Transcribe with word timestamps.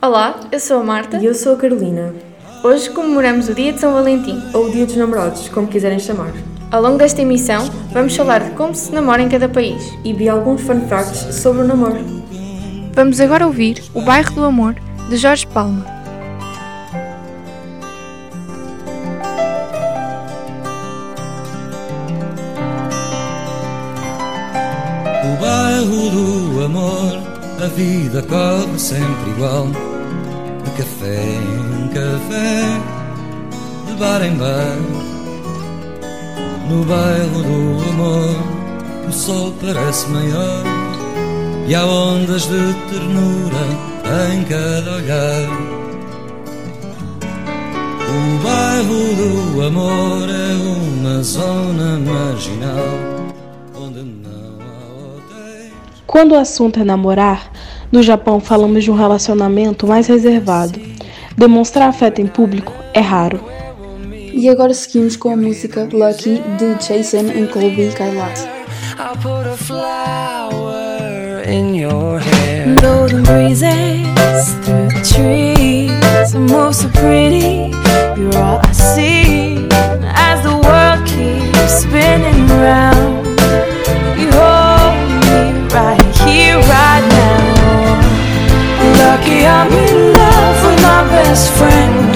Olá, 0.00 0.40
eu 0.50 0.58
sou 0.58 0.80
a 0.80 0.84
Marta 0.84 1.18
E 1.18 1.26
eu 1.26 1.34
sou 1.34 1.52
a 1.52 1.56
Carolina, 1.58 2.14
Hoje 2.64 2.88
comemoramos 2.88 3.50
o 3.50 3.54
Dia 3.54 3.74
de 3.74 3.78
São 3.80 3.92
Valentim. 3.92 4.42
ou 4.54 4.68
o 4.68 4.70
Dia 4.70 4.86
dos 4.86 4.96
Namorados, 4.96 5.48
como 5.50 5.66
quiserem 5.68 5.98
chamar. 5.98 6.32
Ao 6.70 6.80
longo 6.80 6.96
desta 6.96 7.20
emissão, 7.20 7.68
vamos 7.92 8.16
falar 8.16 8.40
de 8.40 8.50
como 8.52 8.74
se 8.74 8.90
namora 8.90 9.20
em 9.20 9.28
cada 9.28 9.50
país. 9.50 9.82
E 10.02 10.14
vi 10.14 10.30
alguns 10.30 10.62
fun 10.62 10.80
facts 10.88 11.34
sobre 11.34 11.60
o 11.62 11.66
namoro. 11.66 11.98
Vamos 12.94 13.20
agora 13.20 13.46
ouvir 13.46 13.82
O 13.92 14.00
Bairro 14.00 14.32
do 14.34 14.44
Amor, 14.44 14.74
de 15.10 15.16
Jorge 15.18 15.46
Palma. 15.48 15.84
O 25.24 25.36
bairro 25.40 26.10
do 26.10 26.64
amor, 26.64 27.31
a 27.60 27.66
vida 27.68 28.22
corre 28.22 28.78
sempre 28.78 29.30
igual. 29.30 29.66
De 30.64 30.70
café 30.70 31.24
em 31.24 31.88
café, 31.88 32.80
de 33.86 33.94
bar 33.98 34.22
em 34.22 34.36
bar. 34.36 34.78
No 36.68 36.84
bairro 36.84 37.42
do 37.42 37.90
amor, 37.90 38.36
o 39.08 39.12
sol 39.12 39.52
parece 39.60 40.08
maior. 40.08 40.64
E 41.66 41.74
há 41.74 41.84
ondas 41.84 42.42
de 42.42 42.74
ternura 42.90 43.66
em 44.32 44.44
cada 44.44 44.96
olhar. 44.96 45.48
O 48.08 48.42
bairro 48.42 49.52
do 49.54 49.62
amor 49.62 50.28
é 50.28 50.54
uma 50.54 51.22
zona 51.22 51.98
marginal 51.98 53.11
Quando 56.12 56.32
o 56.32 56.38
assunto 56.38 56.78
é 56.78 56.84
namorar, 56.84 57.50
no 57.90 58.02
Japão 58.02 58.38
falamos 58.38 58.84
de 58.84 58.90
um 58.90 58.94
relacionamento 58.94 59.86
mais 59.86 60.06
reservado. 60.06 60.78
Demonstrar 61.38 61.88
afeto 61.88 62.20
em 62.20 62.26
público 62.26 62.70
é 62.92 63.00
raro. 63.00 63.40
E 64.12 64.46
agora 64.46 64.74
seguimos 64.74 65.16
com 65.16 65.30
a 65.30 65.36
música 65.36 65.88
Lucky 65.90 66.42
de 66.58 66.74
Jason 66.86 67.32
e 67.34 67.46
Colby 67.46 67.90
Kailat. 67.96 68.40
I'll 68.98 69.16
put 69.22 69.48
a 69.48 69.56
flower 69.56 71.48
in 71.48 71.80
your 71.80 72.18
hair. 72.18 72.76
Golden 72.78 73.22
breezes 73.22 74.52
through 74.66 74.88
the 74.88 75.00
trees 75.02 76.34
move 76.34 76.74
so 76.74 76.90
pretty. 76.90 77.72
You're 78.20 78.36
all 78.36 78.60
I 78.62 78.72
see 78.72 79.66
as 80.14 80.42
the 80.42 80.60
world 80.60 81.06
keeps 81.06 81.84
spinning 81.84 82.48
round. 82.60 83.31
I'm 89.52 89.70
in 89.70 90.12
love 90.16 90.58
with 90.64 90.80
my 90.80 91.04
best 91.12 91.52
friend. 91.52 92.08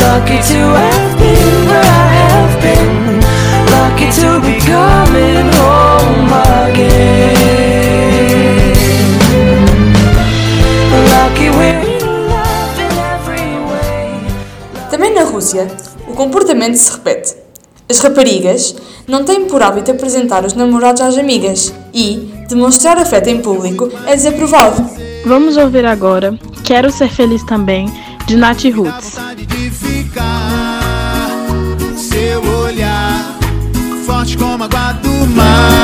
Lucky 0.00 0.38
to 0.50 0.60
have 0.80 1.12
been 1.20 1.68
where 1.68 1.84
I 1.84 2.06
have 2.24 2.54
been. 2.64 3.20
Lucky 3.76 4.08
to 4.18 4.40
be 4.40 4.54
coming 4.64 5.52
home 5.60 6.32
again. 6.64 7.28
Lucky 11.12 11.50
we're 11.50 11.82
in 11.84 12.08
love 12.32 12.78
in 12.80 12.92
every 13.14 13.48
way. 13.68 14.88
Também 14.90 15.12
na 15.12 15.24
Rússia, 15.24 15.68
o 16.08 16.14
comportamento 16.14 16.76
se 16.76 16.90
repete. 16.92 17.36
As 17.90 18.00
raparigas 18.00 18.74
não 19.06 19.24
têm 19.24 19.44
por 19.44 19.62
hábito 19.62 19.90
apresentar 19.90 20.44
os 20.44 20.54
namorados 20.54 21.02
às 21.02 21.18
amigas 21.18 21.72
e 21.92 22.32
demonstrar 22.48 22.96
afeto 22.96 23.28
em 23.28 23.42
público 23.42 23.90
é 24.06 24.16
desaprovado. 24.16 24.88
Vamos 25.26 25.58
ouvir 25.58 25.84
agora 25.84 26.38
Quero 26.68 26.90
Ser 26.90 27.08
Feliz 27.08 27.42
Também, 27.44 27.90
de 28.26 28.36
Nath 28.36 28.64
Roots. 28.64 29.16
Seu 31.96 32.42
olhar, 32.42 33.38
forte 34.04 34.36
como 34.36 34.64
a 34.64 34.66
água 34.66 34.92
do 35.00 35.26
mar, 35.28 35.77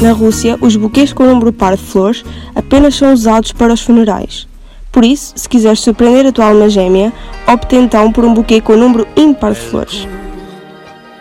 Na 0.00 0.12
Rússia, 0.12 0.56
os 0.60 0.76
buquês 0.76 1.12
com 1.12 1.24
o 1.24 1.26
número 1.26 1.52
par 1.52 1.76
de 1.76 1.82
flores 1.82 2.24
apenas 2.54 2.94
são 2.94 3.12
usados 3.12 3.50
para 3.50 3.72
os 3.72 3.82
funerais. 3.82 4.46
Por 4.92 5.04
isso, 5.04 5.32
se 5.34 5.48
quiseres 5.48 5.80
surpreender 5.80 6.26
a 6.26 6.32
tua 6.32 6.46
alma 6.46 6.68
gêmea, 6.68 7.12
opte 7.46 7.74
então 7.74 8.12
por 8.12 8.24
um 8.24 8.32
buquê 8.32 8.60
com 8.60 8.74
o 8.74 8.76
número 8.76 9.08
ímpar 9.16 9.52
de 9.52 9.60
flores. 9.60 10.06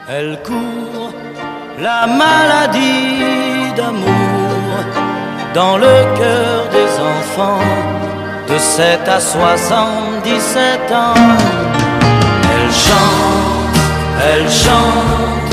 Elle 0.08 0.38
court 0.38 1.14
la 1.80 2.08
maladie 2.08 3.74
d'amour 3.76 4.08
dans 5.54 5.78
le 5.78 6.18
cœur 6.18 6.68
des 6.70 7.00
enfants 7.02 7.60
de 8.48 8.58
7 8.60 9.08
à 9.08 9.20
77 9.20 10.92
ans. 10.92 11.14
Elle 12.54 12.72
chante, 12.72 13.78
elle 14.24 14.50
chante 14.50 15.47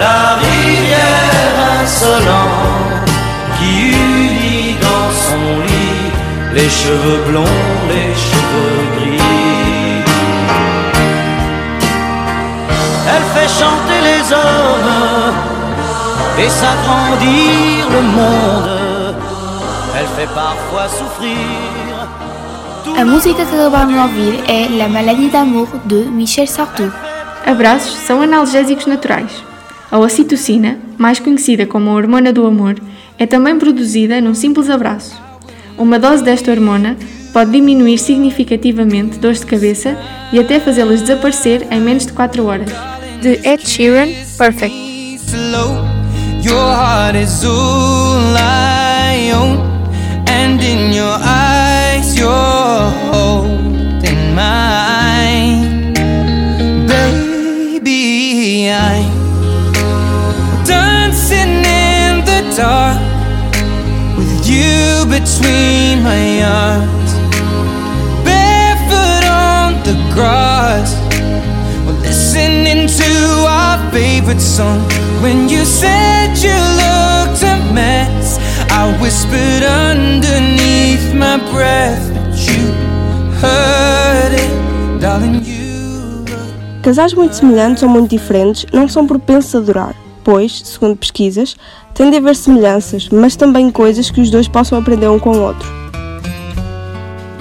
la 0.00 0.20
rivière 0.44 1.56
insolente 1.82 3.10
qui 3.56 3.72
unit 3.90 4.74
dans 4.86 5.10
son 5.24 5.46
lit 5.68 6.08
les 6.56 6.70
cheveux 6.82 7.20
blonds, 7.28 7.60
les 7.92 8.12
cheveux 8.28 8.80
gris. 8.96 10.04
Elle 13.12 13.26
fait 13.34 13.50
chanter 13.60 14.00
les 14.08 14.22
hommes 14.40 15.34
et 16.42 16.48
s'agrandir 16.58 17.78
le 17.96 18.02
monde. 18.18 19.14
Elle 19.96 20.10
fait 20.16 20.32
parfois 20.44 20.86
souffrir. 20.98 21.36
A 22.98 23.04
música 23.04 23.44
que 23.44 23.54
acabaram 23.54 23.92
de 23.92 23.98
ouvir 23.98 24.32
é 24.48 24.68
La 24.68 24.88
Maladie 24.88 25.28
d'amour 25.28 25.68
de 25.84 26.04
Michel 26.18 26.48
Sardou. 26.48 26.90
Abraços 27.46 27.94
são 28.06 28.22
analgésicos 28.22 28.86
naturais. 28.86 29.49
A 29.90 29.98
ocitocina, 29.98 30.78
mais 30.96 31.18
conhecida 31.18 31.66
como 31.66 31.90
a 31.90 31.94
hormona 31.94 32.32
do 32.32 32.46
amor, 32.46 32.76
é 33.18 33.26
também 33.26 33.58
produzida 33.58 34.20
num 34.20 34.34
simples 34.34 34.70
abraço. 34.70 35.20
Uma 35.76 35.98
dose 35.98 36.22
desta 36.22 36.50
hormona 36.50 36.96
pode 37.32 37.50
diminuir 37.50 37.98
significativamente 37.98 39.18
dores 39.18 39.40
de 39.40 39.46
cabeça 39.46 39.96
e 40.32 40.38
até 40.38 40.60
fazê-las 40.60 41.00
desaparecer 41.00 41.66
em 41.70 41.80
menos 41.80 42.06
de 42.06 42.12
4 42.12 42.44
horas. 42.44 42.70
De 43.20 43.40
Ed 43.46 43.68
Sheeran, 43.68 44.08
Perfect. 44.38 44.74
And 50.32 50.62
in 50.62 50.92
your 50.92 51.18
eyes 51.20 52.16
you're 52.16 52.90
holding 53.12 54.34
mine, 54.34 54.69
between 65.40 66.02
my 66.02 66.42
arms, 66.42 67.12
barefoot 68.24 69.24
on 69.24 69.74
the 69.84 69.96
grass. 70.12 70.94
We're 71.86 72.00
listening 72.00 72.88
to 72.88 73.10
our 73.48 73.78
favorite 73.90 74.40
song. 74.40 74.80
When 75.22 75.48
you 75.48 75.64
said 75.64 76.36
you 76.38 76.56
looked 76.82 77.42
a 77.42 77.56
mess, 77.72 78.38
I 78.70 78.96
whispered 79.00 79.62
underneath 79.62 81.14
my 81.14 81.38
breath, 81.52 82.04
but 82.14 82.36
you 82.48 82.72
heard 83.40 84.32
it, 84.32 85.00
darling. 85.00 85.42
You 85.44 85.60
Casais 86.82 87.12
muito 87.12 87.36
semelhantes 87.36 87.82
ou 87.82 87.88
muito 87.88 88.10
diferentes 88.10 88.66
não 88.72 88.88
são 88.88 89.06
propensos 89.06 89.54
a 89.54 89.60
durar, 89.60 89.94
pois, 90.30 90.62
segundo 90.64 90.96
pesquisas, 90.96 91.56
tende 91.92 92.14
a 92.14 92.20
haver 92.20 92.36
semelhanças, 92.36 93.08
mas 93.08 93.34
também 93.34 93.68
coisas 93.68 94.12
que 94.12 94.20
os 94.20 94.30
dois 94.30 94.46
possam 94.46 94.78
aprender 94.78 95.08
um 95.08 95.18
com 95.18 95.30
o 95.30 95.42
outro. 95.42 95.68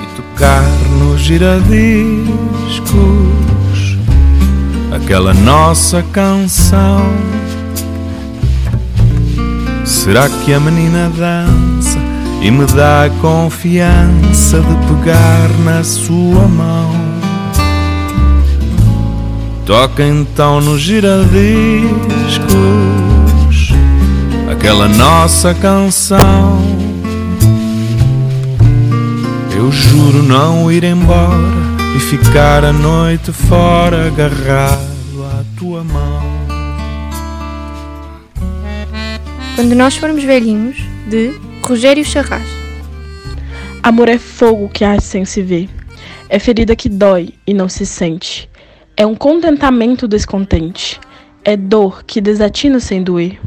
e 0.01 0.15
tocar 0.15 0.63
nos 0.97 1.21
giradiscos 1.21 1.69
aquela 4.91 5.35
nossa 5.35 6.01
canção. 6.01 7.05
Será 9.85 10.27
que 10.27 10.51
a 10.51 10.59
menina 10.59 11.11
dança 11.15 11.99
e 12.41 12.49
me 12.49 12.65
dá 12.65 13.05
a 13.05 13.09
confiança 13.21 14.61
de 14.61 14.75
pegar 14.87 15.49
na 15.63 15.83
sua 15.83 16.47
mão. 16.47 16.98
Toca 19.69 20.03
então 20.03 20.59
nos 20.59 20.81
giradiscos 20.81 21.29
aquela 24.51 24.87
nossa 24.87 25.53
canção. 25.53 26.59
Eu 29.55 29.71
juro 29.71 30.23
não 30.23 30.71
ir 30.71 30.83
embora 30.83 31.53
e 31.95 31.99
ficar 31.99 32.65
a 32.65 32.73
noite 32.73 33.31
fora 33.31 34.07
agarrado 34.07 35.23
à 35.23 35.43
tua 35.55 35.83
mão. 35.83 36.23
Quando 39.53 39.75
nós 39.75 39.95
formos 39.97 40.23
velhinhos, 40.23 40.77
de 41.07 41.39
Rogério 41.61 42.03
Charras. 42.03 42.41
Amor 43.83 44.09
é 44.09 44.17
fogo 44.17 44.67
que 44.67 44.83
arde 44.83 45.03
sem 45.03 45.25
se 45.25 45.43
ver. 45.43 45.69
É 46.27 46.39
ferida 46.39 46.75
que 46.75 46.89
dói 46.89 47.35
e 47.45 47.53
não 47.53 47.69
se 47.69 47.85
sente. 47.85 48.48
É 48.99 49.05
um 49.05 49.15
contentamento 49.15 50.09
descontente. 50.09 50.99
É 51.45 51.55
dor 51.55 52.03
que 52.03 52.19
desatina 52.19 52.81
sem 52.81 53.01
doer. 53.01 53.39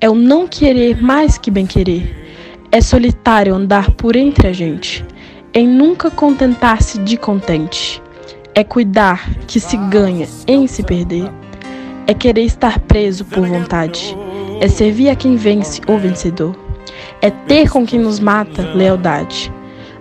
É 0.00 0.08
o 0.08 0.14
não 0.14 0.48
querer 0.48 1.02
mais 1.02 1.36
que 1.36 1.50
bem 1.50 1.66
querer. 1.66 2.16
É 2.72 2.80
solitário 2.80 3.54
andar 3.54 3.90
por 3.90 4.16
entre 4.16 4.48
a 4.48 4.52
gente. 4.54 5.04
Em 5.52 5.68
nunca 5.68 6.10
contentar-se 6.10 6.98
de 7.00 7.18
contente. 7.18 8.02
É 8.54 8.64
cuidar 8.64 9.28
que 9.46 9.60
se 9.60 9.76
ganha 9.76 10.26
em 10.46 10.66
se 10.66 10.82
perder. 10.82 11.30
É 12.06 12.14
querer 12.14 12.44
estar 12.44 12.78
preso 12.78 13.26
por 13.26 13.46
vontade. 13.46 14.16
É 14.58 14.68
servir 14.68 15.10
a 15.10 15.14
quem 15.14 15.36
vence 15.36 15.82
ou 15.86 15.98
vencedor. 15.98 16.56
É 17.20 17.28
ter 17.28 17.68
com 17.68 17.84
quem 17.84 18.00
nos 18.00 18.18
mata 18.18 18.62
lealdade. 18.72 19.52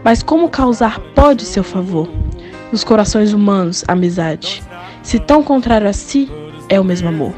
Mas 0.02 0.24
como 0.24 0.48
causar 0.48 0.98
pode 1.14 1.44
seu 1.44 1.62
favor? 1.62 2.10
Nos 2.72 2.86
corações 2.86 3.34
humanos, 3.34 3.84
amizade. 3.86 4.64
Se 5.08 5.20
tão 5.20 5.42
contrário 5.42 5.88
a 5.88 5.94
si, 5.94 6.30
é 6.68 6.78
o 6.78 6.84
mesmo 6.84 7.08
amor. 7.08 7.34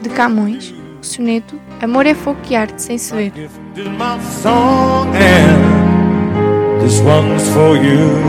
De 0.00 0.08
Camões, 0.10 0.72
o 1.02 1.04
soneto 1.04 1.58
Amor 1.82 2.06
é 2.06 2.14
fogo 2.14 2.38
que 2.44 2.54
arde 2.54 2.80
sem 2.80 2.96
se 2.96 3.12
ver. 3.12 3.32
my 3.74 4.22
song 4.22 5.08
and 5.16 6.80
this 6.80 7.00
one's 7.00 7.48
for 7.48 7.76
you. 7.76 8.22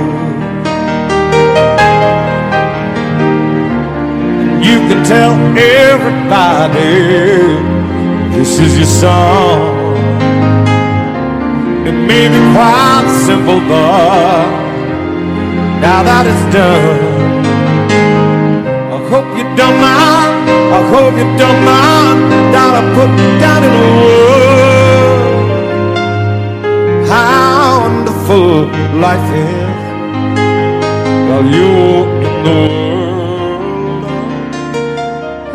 Can 4.90 5.04
tell 5.04 5.34
everybody 5.56 6.88
this 8.36 8.58
is 8.60 8.78
your 8.78 8.88
song. 8.88 9.96
It 11.86 11.94
may 11.94 12.30
be 12.30 12.40
quite 12.52 13.08
simple, 13.28 13.60
but 13.68 14.48
now 15.82 16.02
that 16.02 16.26
it's 16.26 16.46
done, 16.52 17.35
hope 19.16 19.32
you 19.38 19.46
don't 19.56 19.80
mind. 19.80 20.36
I 20.78 20.82
hope 20.92 21.16
you 21.22 21.28
don't 21.42 21.62
mind 21.64 22.20
that 22.54 22.72
I 22.80 22.84
put 22.96 23.12
down 23.44 23.62
in 23.68 23.76
words 24.04 25.46
how 27.10 27.80
wonderful 27.84 28.68
life 29.06 29.30
is 29.46 29.76
while 31.28 31.46
you're 31.54 32.06
in 32.28 32.36
the 32.44 32.58
world. 32.76 34.04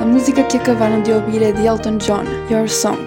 A 0.00 0.04
música 0.06 0.42
que 0.44 0.56
acabaram 0.56 1.02
de 1.02 1.12
ouvir 1.12 1.42
é 1.42 1.52
de 1.52 1.66
Elton 1.66 1.98
John, 1.98 2.24
Your 2.50 2.66
Song. 2.68 2.98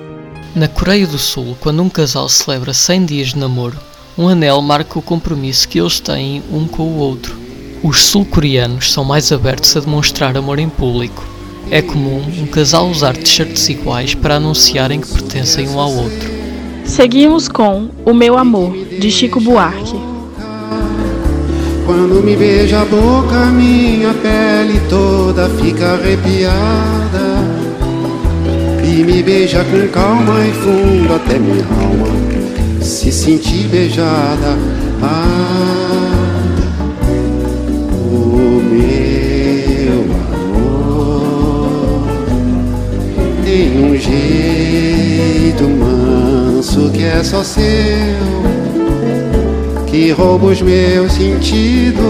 Na 0.55 0.67
Coreia 0.67 1.07
do 1.07 1.17
Sul, 1.17 1.57
quando 1.59 1.81
um 1.81 1.89
casal 1.89 2.29
celebra 2.29 2.75
100 2.75 3.05
dias 3.05 3.27
de 3.29 3.39
namoro, 3.39 3.77
um 4.15 4.29
anel 4.29 4.61
marca 4.61 4.99
o 4.99 5.01
compromisso 5.01 5.67
que 5.67 5.79
eles 5.79 5.99
têm 5.99 6.43
um 6.51 6.67
com 6.67 6.83
o 6.83 6.97
outro. 6.97 7.42
Os 7.83 8.05
sul-coreanos 8.05 8.93
são 8.93 9.03
mais 9.03 9.29
abertos 9.33 9.75
a 9.75 9.81
demonstrar 9.81 10.37
amor 10.37 10.57
em 10.57 10.69
público. 10.69 11.21
É 11.69 11.81
comum 11.81 12.23
um 12.39 12.45
casal 12.45 12.87
usar 12.87 13.15
t-shirts 13.17 13.67
iguais 13.67 14.15
para 14.15 14.35
anunciarem 14.35 15.01
que 15.01 15.11
pertencem 15.11 15.67
um 15.67 15.77
ao 15.77 15.93
outro. 15.93 16.31
Seguimos 16.85 17.49
com 17.49 17.89
O 18.05 18.13
Meu 18.13 18.37
Amor, 18.37 18.73
de 18.73 19.11
Chico 19.11 19.41
Buarque. 19.41 19.99
Quando 21.85 22.23
me 22.23 22.37
beija 22.37 22.81
a 22.81 22.85
boca, 22.85 23.47
minha 23.47 24.13
pele 24.13 24.79
toda 24.89 25.49
fica 25.49 25.93
arrepiada. 25.93 27.43
E 28.81 29.03
me 29.03 29.21
beija 29.21 29.65
com 29.65 29.87
calma 29.89 30.45
e 30.45 30.51
fundo 30.53 31.13
até 31.13 31.37
minha 31.37 31.65
alma 31.65 32.23
se 32.81 33.11
sentir 33.11 33.67
beijada. 33.69 34.57
Ah, 35.01 36.12
meu 38.63 40.03
amor 40.33 42.07
tem 43.43 43.85
um 43.85 43.97
jeito 43.97 45.63
manso 45.63 46.89
que 46.91 47.03
é 47.03 47.23
só 47.23 47.43
seu 47.43 47.63
que 49.93 50.09
rouba 50.09 50.47
os 50.47 50.59
meus 50.59 51.13
sentidos, 51.13 52.01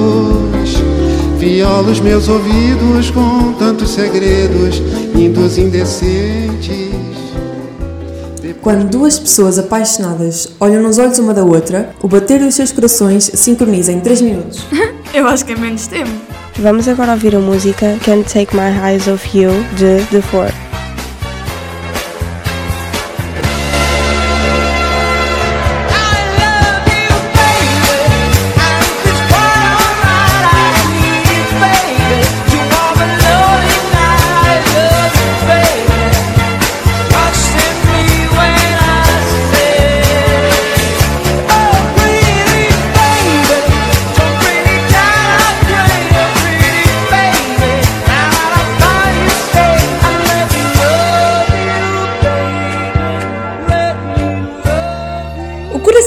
viola 1.38 1.91
os 1.91 2.00
meus 2.00 2.29
ouvidos 2.29 3.11
com 3.11 3.51
tantos 3.59 3.89
segredos, 3.89 4.81
lindos 5.13 5.57
indecentes. 5.57 6.94
Quando 8.61 8.89
duas 8.89 9.19
pessoas 9.19 9.59
apaixonadas 9.59 10.47
olham 10.61 10.81
nos 10.81 10.97
olhos 10.97 11.19
uma 11.19 11.33
da 11.33 11.44
outra, 11.44 11.94
o 12.01 12.07
bater 12.07 12.39
dos 12.39 12.55
seus 12.55 12.71
corações 12.71 13.29
sincroniza 13.33 13.91
em 13.91 14.00
3 14.00 14.21
minutos. 14.21 14.65
Eu 15.13 15.27
acho 15.27 15.45
que 15.45 15.51
é 15.51 15.57
menos 15.57 15.85
tempo. 15.85 16.32
Vamos 16.59 16.88
agora 16.88 17.13
ouvir 17.13 17.35
a 17.35 17.39
música 17.39 17.97
Can't 18.05 18.25
Take 18.31 18.55
My 18.55 18.71
Eyes 18.79 19.07
Off 19.07 19.38
You, 19.38 19.51
de 19.77 20.05
The 20.11 20.21
Four. 20.21 20.62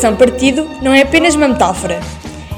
Coração 0.06 0.16
partido 0.16 0.70
não 0.80 0.92
é 0.92 1.02
apenas 1.02 1.34
uma 1.34 1.48
metáfora. 1.48 2.00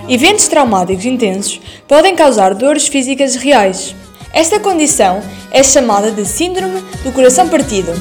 Eventos 0.09 0.49
traumáticos 0.49 1.05
intensos 1.07 1.61
podem 1.87 2.14
causar 2.14 2.55
dores 2.55 2.88
físicas 2.88 3.37
reais. 3.37 3.95
Esta 4.33 4.61
condição 4.61 5.23
é 5.50 5.62
chamada 5.62 6.11
de 6.11 6.26
Síndrome 6.26 6.83
do 7.02 7.12
Coração 7.12 7.49
Partido, 7.49 7.93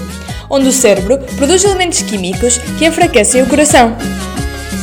onde 0.49 0.67
o 0.67 0.71
cérebro 0.73 1.19
produz 1.37 1.63
elementos 1.63 2.01
químicos 2.01 2.57
que 2.77 2.85
enfraquecem 2.85 3.41
o 3.41 3.47
coração. 3.47 3.95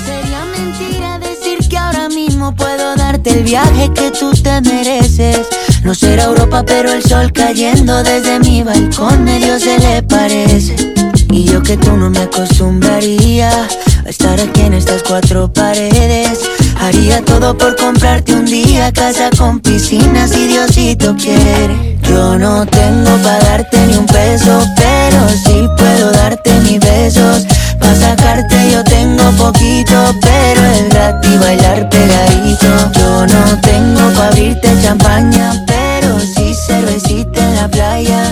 Sería 0.07 0.45
mentira 0.57 1.19
decir 1.19 1.59
que 1.69 1.77
ahora 1.77 2.09
mismo 2.09 2.55
puedo 2.55 2.97
darte 2.97 3.31
el 3.31 3.45
viaje 3.45 3.91
que 3.95 4.11
tú 4.11 4.33
te 4.33 4.61
mereces. 4.63 5.47
No 5.85 5.95
será 5.95 6.25
Europa, 6.25 6.63
pero 6.65 6.91
el 6.91 7.03
sol 7.03 7.31
cayendo 7.33 8.03
desde 8.03 8.39
mi 8.41 8.63
balcón 8.63 9.25
medio 9.25 9.59
se 9.61 9.79
le 9.79 10.03
parece. 10.03 10.94
Y 11.35 11.43
yo 11.47 11.61
que 11.61 11.77
tú 11.77 11.97
no 11.97 12.11
me 12.11 12.21
acostumbraría 12.21 13.51
a 13.51 14.09
estar 14.09 14.41
aquí 14.41 14.61
en 14.61 14.75
estas 14.75 15.03
cuatro 15.03 15.53
paredes. 15.53 16.39
Haría 16.81 17.25
todo 17.25 17.59
por 17.59 17.75
comprarte 17.75 18.37
un 18.37 18.45
día 18.45 18.93
casa 18.93 19.31
con 19.37 19.59
piscina 19.59 20.29
si 20.29 20.47
Diosito 20.47 21.17
quiere. 21.17 21.99
Yo 22.09 22.39
no 22.39 22.65
tengo 22.67 23.17
para 23.25 23.41
darte 23.47 23.85
ni 23.85 23.97
un 23.97 24.07
peso, 24.07 24.61
pero 24.77 25.29
sí 25.45 25.69
puedo 25.77 26.13
darte 26.13 26.53
mis 26.61 26.79
besos. 26.79 27.45
Pa' 27.81 27.95
sacarte 27.97 28.71
yo 28.71 28.85
tengo 28.85 29.29
poquito, 29.33 30.15
pero 30.21 30.61
es 30.67 30.89
gratis 30.91 31.41
bailar 31.41 31.89
pegadito. 31.89 32.93
Yo 32.95 33.27
no 33.27 33.61
tengo 33.61 34.09
pa' 34.15 34.29
abrirte 34.29 34.69
champaña, 34.81 35.65
pero 35.67 36.17
sí 36.21 36.55
cervecita 36.65 37.45
en 37.45 37.57
la 37.57 37.69
playa. 37.69 38.24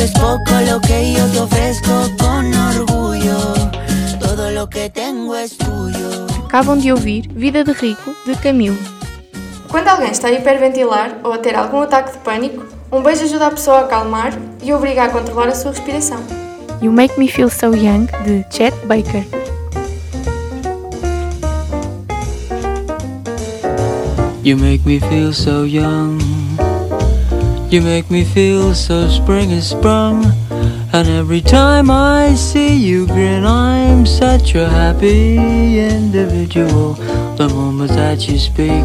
que 0.00 0.04
es 0.04 0.12
poco 0.12 0.52
lo 0.66 0.80
que 0.80 1.12
yo 1.12 1.26
te 1.26 1.40
ofrezco 1.40 2.08
con 2.18 2.54
orgullo. 2.54 3.54
Todo 4.18 4.50
lo 4.50 4.66
que 4.66 4.88
tengo 4.88 5.36
es 5.36 5.58
tuyo. 5.58 6.26
Acabam 6.46 6.80
de 6.80 6.92
ouvir 6.92 7.28
Vida 7.34 7.62
de 7.64 7.74
Rico, 7.74 8.14
de 8.24 8.34
Camilo. 8.36 8.78
Quando 9.68 9.88
alguém 9.88 10.10
está 10.10 10.28
a 10.28 10.32
hiperventilar 10.32 11.18
ou 11.22 11.34
a 11.34 11.38
ter 11.38 11.54
algum 11.54 11.82
ataque 11.82 12.12
de 12.12 12.18
pânico, 12.20 12.64
um 12.90 13.02
beijo 13.02 13.24
ajuda 13.24 13.48
a 13.48 13.50
pessoa 13.50 13.80
a 13.80 13.80
acalmar 13.80 14.32
e 14.62 14.72
obriga 14.72 15.04
a 15.04 15.10
controlar 15.10 15.48
a 15.48 15.54
sua 15.54 15.72
respiração. 15.72 16.20
You 16.80 16.92
Make 16.92 17.18
Me 17.18 17.28
Feel 17.28 17.50
So 17.50 17.74
Young, 17.74 18.06
de 18.24 18.46
Chet 18.48 18.74
Baker. 18.86 19.22
You 24.42 24.56
make 24.56 24.82
me 24.86 24.98
feel 24.98 25.34
so 25.34 25.66
young. 25.66 26.18
You 27.70 27.80
make 27.80 28.10
me 28.10 28.24
feel 28.24 28.74
so 28.74 29.08
spring 29.08 29.52
is 29.52 29.68
sprung. 29.68 30.24
And 30.92 31.06
every 31.08 31.40
time 31.40 31.88
I 31.88 32.34
see 32.34 32.74
you 32.74 33.06
grin, 33.06 33.44
I'm 33.44 34.06
such 34.06 34.56
a 34.56 34.68
happy 34.68 35.78
individual. 35.78 36.94
The 37.38 37.48
moment 37.48 37.92
that 37.92 38.28
you 38.28 38.40
speak, 38.40 38.82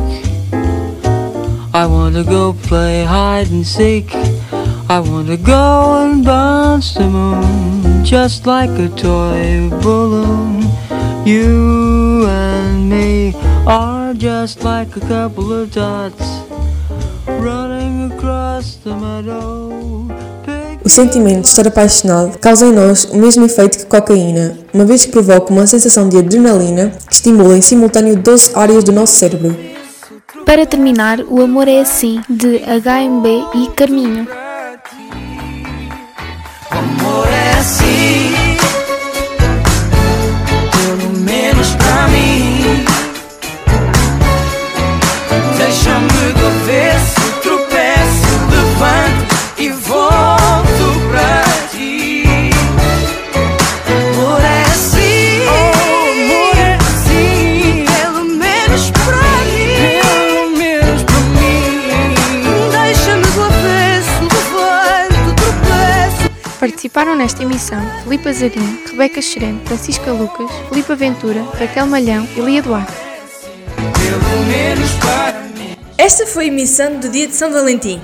I 1.74 1.88
wanna 1.88 2.24
go 2.24 2.54
play 2.54 3.04
hide 3.04 3.50
and 3.50 3.66
seek. 3.66 4.14
I 4.88 5.00
wanna 5.00 5.38
go 5.38 6.04
and 6.04 6.24
bounce 6.24 6.94
the 6.94 7.10
moon 7.10 8.06
just 8.06 8.46
like 8.46 8.70
a 8.70 8.90
toy 8.90 9.68
balloon. 9.82 10.62
You 11.26 12.28
and 12.28 12.88
me 12.88 13.34
are 13.66 14.14
just 14.14 14.64
like 14.64 14.96
a 14.96 15.00
couple 15.00 15.52
of 15.52 15.72
dots 15.72 16.22
running. 17.26 17.75
O 20.84 20.90
sentimento 20.90 21.42
de 21.42 21.48
estar 21.48 21.68
apaixonado 21.68 22.38
causa 22.38 22.66
em 22.68 22.72
nós 22.72 23.04
o 23.06 23.18
mesmo 23.18 23.44
efeito 23.44 23.80
que 23.80 23.86
cocaína, 23.86 24.58
uma 24.74 24.86
vez 24.86 25.06
que 25.06 25.12
provoca 25.12 25.52
uma 25.52 25.68
sensação 25.68 26.08
de 26.08 26.18
adrenalina 26.18 26.94
que 27.10 27.16
estimula 27.16 27.58
em 27.58 27.62
simultâneo 27.62 28.16
12 28.16 28.52
áreas 28.56 28.84
do 28.84 28.94
nosso 28.94 29.14
cérebro. 29.16 29.58
Para 30.46 30.66
terminar, 30.66 31.20
o 31.22 31.42
amor 31.42 31.68
é 31.68 31.82
assim, 31.82 32.22
de 32.30 32.60
HMB 32.60 33.28
e 33.56 33.68
Carminho. 33.76 34.28
amor 36.70 37.28
é 37.28 37.60
assim, 37.60 38.32
pelo 40.72 41.20
menos 41.20 41.68
pra 41.76 42.08
mim. 42.08 42.86
Deixa-me 45.58 46.34
do 46.34 47.25
Participaram 67.16 67.18
nesta 67.18 67.44
emissão 67.44 68.04
Filipe 68.04 68.30
Azarinho, 68.30 68.80
Rebeca 68.92 69.22
Xerene, 69.22 69.62
Francisca 69.66 70.12
Lucas, 70.12 70.50
Filipe 70.70 70.92
Aventura, 70.92 71.44
Raquel 71.58 71.88
Malhão 71.88 72.28
e 72.36 72.42
Lia 72.42 72.62
Duarte. 72.62 72.92
Esta 75.98 76.28
foi 76.28 76.46
a 76.46 76.48
emissão 76.48 77.00
do 77.00 77.10
dia 77.10 77.28
de 77.28 77.34
São 77.34 77.52
Valentim. 77.52 78.02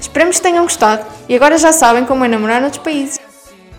Esperamos 0.00 0.36
que 0.36 0.42
tenham 0.42 0.62
gostado 0.62 1.04
e 1.28 1.34
agora 1.34 1.58
já 1.58 1.72
sabem 1.72 2.04
como 2.04 2.24
é 2.24 2.28
namorar 2.28 2.60
noutros 2.60 2.82
países. 2.82 3.20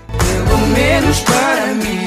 Pelo 0.08 0.68
menos 0.68 1.20
para 1.22 1.68
mim. 1.68 2.03